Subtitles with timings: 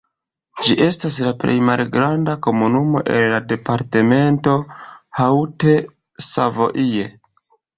[0.67, 4.57] Ĝi estas la plej malgranda komunumo el la departemento
[5.21, 7.07] Haute-Savoie.